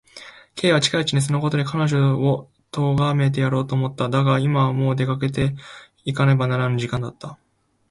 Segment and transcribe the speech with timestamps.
[0.55, 4.09] Ｋ は近いうちにそのことで彼女をとがめてやろうと思った。
[4.09, 5.55] だが、今はもう出かけて
[6.05, 7.37] いかねばならぬ時間だった。